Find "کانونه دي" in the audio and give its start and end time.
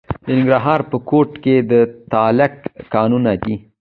2.93-3.55